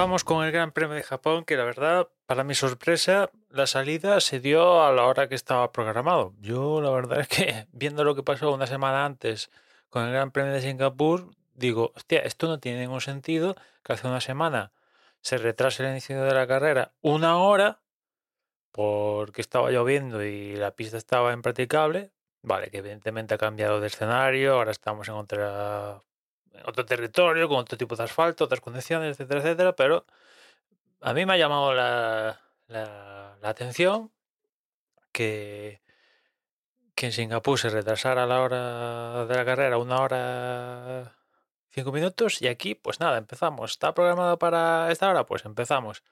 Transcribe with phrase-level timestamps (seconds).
[0.00, 4.20] Vamos con el Gran Premio de Japón, que la verdad, para mi sorpresa, la salida
[4.20, 6.34] se dio a la hora que estaba programado.
[6.38, 9.50] Yo la verdad es que viendo lo que pasó una semana antes
[9.88, 14.06] con el Gran Premio de Singapur, digo, hostia, esto no tiene ningún sentido que hace
[14.06, 14.70] una semana
[15.20, 17.80] se retrase el inicio de la carrera una hora
[18.70, 22.12] porque estaba lloviendo y la pista estaba impracticable.
[22.42, 26.04] Vale, que evidentemente ha cambiado de escenario, ahora estamos en otra
[26.66, 30.04] otro territorio, con otro tipo de asfalto, otras condiciones, etcétera, etcétera, pero
[31.00, 34.10] a mí me ha llamado la, la, atención
[35.12, 35.80] que,
[36.94, 41.16] que en Singapur se retrasara la hora de la carrera una hora
[41.70, 43.72] cinco minutos y aquí pues nada, empezamos.
[43.72, 45.26] ¿Está programado para esta hora?
[45.26, 46.02] Pues empezamos.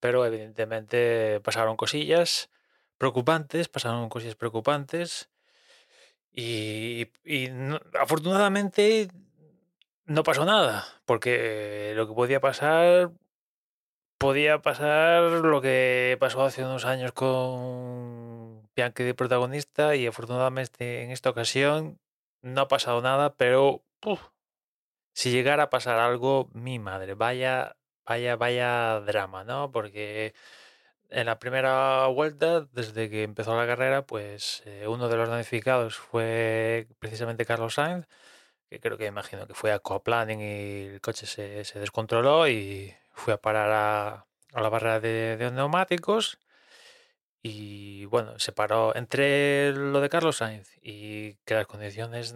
[0.00, 2.50] Pero evidentemente pasaron cosillas
[2.98, 5.30] preocupantes, pasaron cosillas preocupantes
[6.32, 7.50] y, y
[7.98, 9.08] afortunadamente
[10.06, 13.10] no pasó nada, porque lo que podía pasar,
[14.18, 21.10] podía pasar lo que pasó hace unos años con Bianchi de protagonista y afortunadamente en
[21.10, 21.98] esta ocasión
[22.42, 23.82] no ha pasado nada, pero
[25.12, 29.72] si llegara a pasar algo, mi madre, vaya, vaya, vaya drama, ¿no?
[29.72, 30.34] Porque
[31.10, 35.96] en la primera vuelta, desde que empezó la carrera, pues eh, uno de los damnificados
[35.96, 38.06] fue precisamente Carlos Sainz,
[38.68, 43.34] que creo que imagino que fue a aquaplaning y el coche se, descontroló y fue
[43.34, 46.38] a parar a, a la barrera de, neumáticos.
[47.42, 52.34] Y bueno, se paró entre lo de Carlos Sainz y que las condiciones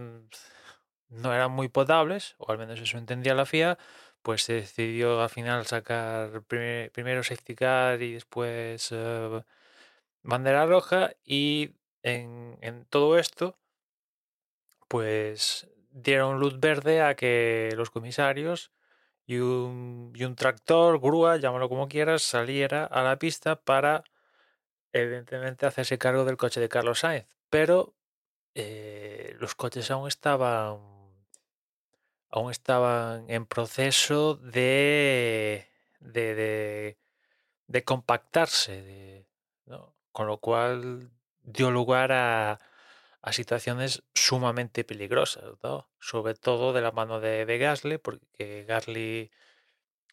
[1.09, 3.79] no eran muy potables, o al menos eso entendía la FIA,
[4.23, 9.43] pues se decidió al final sacar prime- primero safety car y después eh,
[10.23, 13.59] bandera roja y en, en todo esto
[14.89, 18.73] pues dieron luz verde a que los comisarios
[19.27, 24.03] y un, tractor, grúa, llámalo como quieras, saliera a la pista para
[24.93, 27.27] evidentemente hacerse cargo del coche de Carlos Sainz.
[27.49, 27.95] Pero
[28.55, 30.81] eh, los coches aún estaban
[32.31, 35.69] aún estaban en proceso de
[36.01, 36.97] de,
[37.69, 39.27] de, compactarse,
[40.13, 41.11] con lo cual
[41.43, 42.59] dio lugar a,
[43.23, 45.89] a situaciones sumamente peligrosas, ¿no?
[45.99, 49.31] sobre todo de la mano de, Gasly, porque Gasly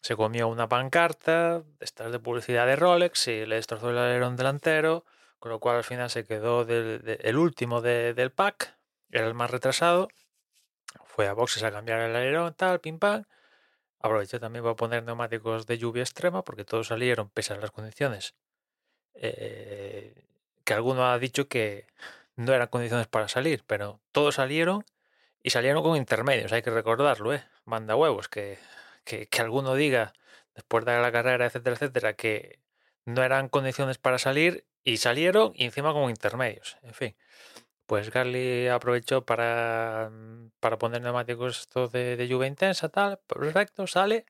[0.00, 5.04] se comió una pancarta, estas de publicidad de Rolex, y le destrozó el alerón delantero,
[5.38, 8.76] con lo cual al final se quedó el último de- del pack,
[9.10, 10.08] era el más retrasado,
[11.04, 13.24] fue a boxes a cambiar el alerón, tal, pim pam.
[14.00, 18.34] Aprovechó también para poner neumáticos de lluvia extrema, porque todos salieron, pese a las condiciones,
[19.14, 20.14] eh,
[20.64, 21.86] que alguno ha dicho que
[22.38, 24.84] no eran condiciones para salir, pero todos salieron
[25.42, 27.44] y salieron con intermedios, hay que recordarlo, ¿eh?
[27.64, 28.58] Manda huevos, que,
[29.04, 30.12] que, que alguno diga,
[30.54, 32.60] después de la carrera, etcétera, etcétera, que
[33.04, 37.16] no eran condiciones para salir y salieron y encima con intermedios, en fin.
[37.86, 43.86] Pues Garly aprovechó para, mm, para poner neumáticos estos de, de lluvia intensa, tal, perfecto,
[43.88, 44.26] sale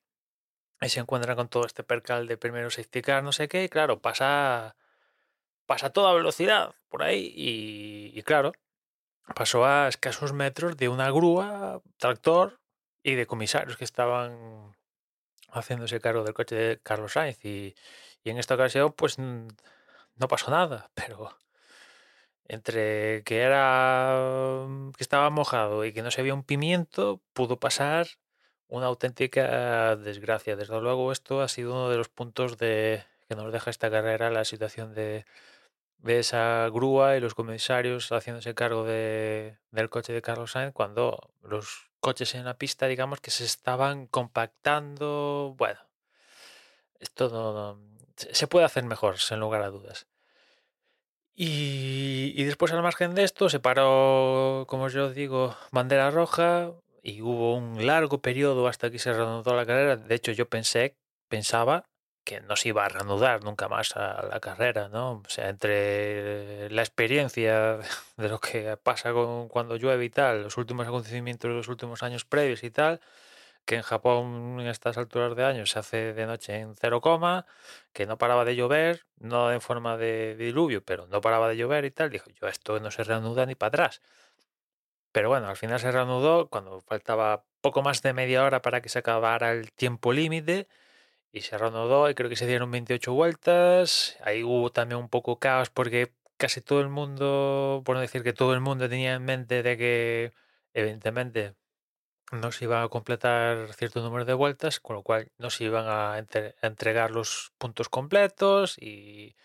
[0.81, 3.69] y se encuentra con todo este percal de primero safety car, no sé qué, y
[3.69, 4.77] claro, pasa,
[5.69, 8.53] pasa a toda velocidad por ahí y, claro,
[9.35, 12.59] pasó a escasos metros de una grúa, tractor
[13.03, 14.75] y de comisarios que estaban
[15.51, 17.75] haciéndose cargo del coche de Carlos Sainz y,
[18.25, 21.37] y en esta ocasión pues no pasó nada, pero
[22.45, 24.65] entre que era
[24.97, 28.07] que estaba mojado y que no se había un pimiento, pudo pasar
[28.69, 30.57] una auténtica desgracia.
[30.57, 34.31] Desde luego, esto ha sido uno de los puntos de que nos deja esta carrera,
[34.31, 35.27] la situación de,
[35.99, 41.33] de esa grúa y los comisarios haciéndose cargo de, del coche de Carlos Sainz cuando
[41.43, 45.55] los coches en la pista, digamos, que se estaban compactando.
[45.57, 45.81] Bueno,
[47.01, 47.81] esto no,
[48.17, 50.07] se puede hacer mejor, sin lugar a dudas.
[51.35, 56.73] Y, y, después, al margen de esto, se paró, como yo digo, bandera roja
[57.03, 59.97] y hubo un largo periodo hasta que se reanudó la carrera.
[59.97, 60.97] De hecho, yo pensé,
[61.29, 61.85] pensaba
[62.29, 65.23] que no se iba a reanudar nunca más a la carrera, ¿no?
[65.27, 67.79] O sea, entre la experiencia
[68.19, 72.03] de lo que pasa con, cuando llueve y tal, los últimos acontecimientos de los últimos
[72.03, 73.01] años previos y tal,
[73.65, 77.47] que en Japón en estas alturas de años se hace de noche en cero coma,
[77.95, 81.87] que no paraba de llover, no en forma de diluvio, pero no paraba de llover
[81.87, 84.03] y tal, dijo, yo esto no se reanuda ni para atrás.
[85.13, 88.91] Pero bueno, al final se reanudó cuando faltaba poco más de media hora para que
[88.91, 90.69] se acabara el tiempo límite
[91.33, 94.17] y se reanudó y creo que se dieron 28 vueltas.
[94.25, 98.33] Ahí hubo también un poco caos porque casi todo el mundo, por no decir que
[98.33, 100.33] todo el mundo tenía en mente de que
[100.75, 101.55] evidentemente
[102.33, 105.87] no se iba a completar cierto número de vueltas, con lo cual no se iban
[105.89, 106.19] a,
[106.63, 109.37] entregar los puntos completos y,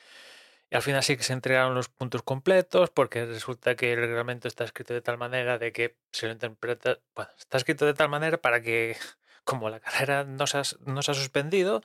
[0.69, 4.47] y, al final sí que se entregaron los puntos completos porque resulta que el reglamento
[4.47, 8.09] está escrito de tal manera de que se lo interpreta, bueno, está escrito de tal
[8.09, 8.97] manera para que
[9.44, 11.81] como la carrera no se ha, no se ha suspendido,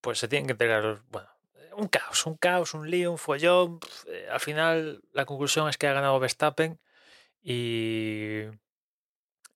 [0.00, 1.28] pues se tienen que entregar, bueno,
[1.76, 3.80] un caos, un caos, un lío, un follón.
[4.06, 6.78] Eh, al final la conclusión es que ha ganado Verstappen
[7.42, 8.42] y,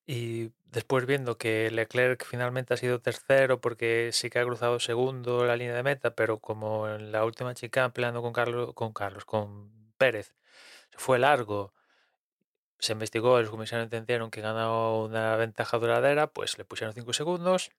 [0.05, 5.45] y después viendo que Leclerc finalmente ha sido tercero porque sí que ha cruzado segundo
[5.45, 9.25] la línea de meta, pero como en la última chica peleando con Carlos, con Carlos,
[9.25, 10.33] con Pérez,
[10.91, 11.74] se fue largo
[12.79, 17.71] se investigó, los comisarios entendieron que ganaba una ventaja duradera, pues le pusieron 5 segundos.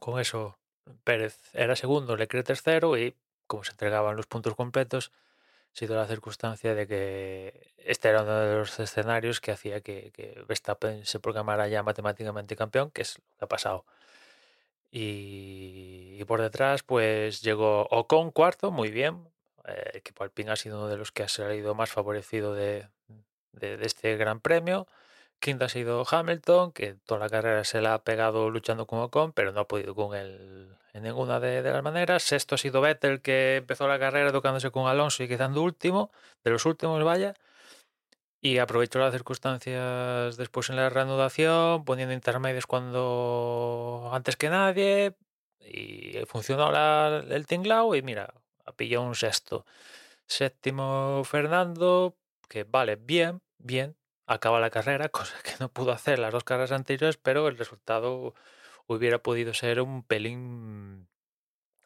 [0.00, 0.58] Con eso
[1.04, 3.14] Pérez era segundo, le cree tercero y
[3.46, 5.12] como se entregaban los puntos completos,
[5.72, 10.10] se dio la circunstancia de que este era uno de los escenarios que hacía que,
[10.12, 13.84] que Verstappen se proclamara ya matemáticamente campeón, que es lo que ha pasado.
[14.90, 19.28] Y, y por detrás, pues llegó Ocon cuarto, muy bien.
[19.66, 22.88] Eh, que Palpín ha sido uno de los que ha salido más favorecido de,
[23.56, 24.86] de, este gran premio.
[25.40, 29.52] Quinto ha sido Hamilton, que toda la carrera se la ha pegado luchando con pero
[29.52, 32.22] no ha podido con él en ninguna de, las maneras.
[32.22, 36.10] Sexto ha sido Vettel, que empezó la carrera tocándose con Alonso y quedando último,
[36.44, 37.34] de los últimos, vaya.
[38.40, 45.14] Y aprovechó las circunstancias después en la reanudación, poniendo intermedios cuando antes que nadie.
[45.60, 46.70] Y funcionó
[47.20, 48.32] el tinglao y mira,
[48.76, 49.64] pillado un sexto.
[50.26, 52.16] Séptimo Fernando,
[52.48, 56.72] que vale bien, bien, acaba la carrera, cosa que no pudo hacer las dos carreras
[56.72, 58.34] anteriores, pero el resultado
[58.86, 61.08] hubiera podido ser un pelín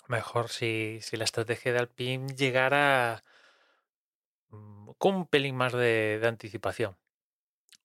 [0.08, 3.22] mejor si, si la estrategia de Alpine llegara
[4.50, 6.96] mm, con un pelín más de, anticipación.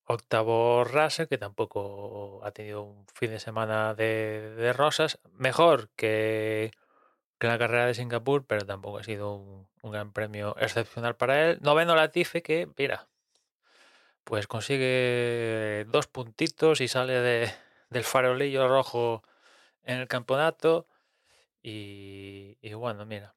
[0.08, 6.70] Octavo Russell, que tampoco ha tenido un fin de semana de, rosas, mejor que,
[7.38, 11.50] que, la carrera de Singapur, pero tampoco ha sido un, un gran premio excepcional para
[11.50, 11.58] él.
[11.62, 13.08] Noveno Latife, que, mira,
[14.26, 17.52] pues consigue dos puntitos y sale de,
[17.90, 19.22] del farolillo rojo
[19.84, 20.88] en el campeonato.
[21.62, 23.36] Y, bueno, mira,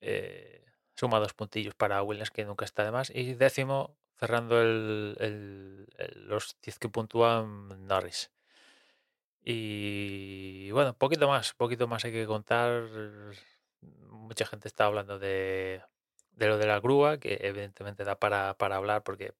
[0.00, 0.64] eh,
[0.96, 3.10] suma dos puntillos para Williams, que nunca está de más.
[3.14, 5.86] Y décimo, cerrando el,
[6.26, 8.32] los 10 que puntúan Norris.
[9.44, 12.82] Y bueno, poquito más, poquito más hay que contar.
[14.08, 15.82] Mucha gente está hablando de,
[16.32, 19.34] de lo de la grúa, que evidentemente da para, para hablar porque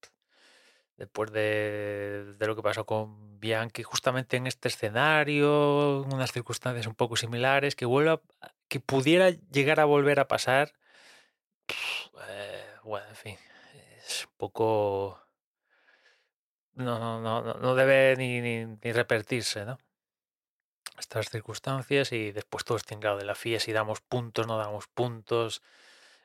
[1.00, 6.94] después de, lo que pasó con Bianchi, justamente en este escenario, en unas circunstancias un
[6.94, 8.20] poco similares, que vuelva,
[8.68, 10.74] que pudiera llegar a volver a pasar.
[12.28, 13.38] Eh, bueno, en fin,
[14.04, 15.18] es un poco.
[16.74, 19.78] No, no, no, no debe ni, ni, repetirse, ¿no?
[20.98, 24.86] Estas circunstancias y después todo este tinglado de la FIA, si damos puntos, no damos
[24.86, 25.62] puntos.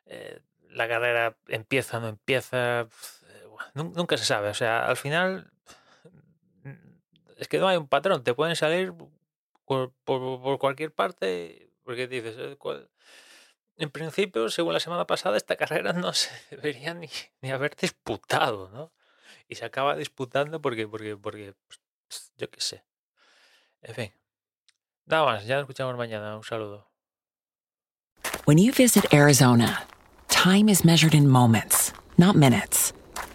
[0.06, 2.90] Eh, la carrera empieza, no empieza
[3.74, 4.50] nunca se sabe.
[4.50, 5.52] O sea, al final
[7.38, 8.24] es que no hay un patrón.
[8.24, 8.94] Te pueden salir
[9.66, 12.58] por, por, cualquier parte, porque dices, eh,
[13.78, 17.10] en principio, según la semana pasada, esta carrera no se debería ni,
[17.42, 18.92] ni haber disputado, ¿no?
[19.48, 22.84] Y se acaba disputando porque, porque, porque, pues, yo qué sé.
[23.82, 24.14] En fin.
[25.06, 26.36] Nada más, ya nos escuchamos mañana.
[26.36, 26.90] Un saludo.
[28.46, 29.86] When you visit Arizona,
[30.30, 32.85] time is measured in moments, not minutes.